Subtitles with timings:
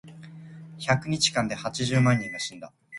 [0.79, 2.73] 百日間で八十万人が死んだ。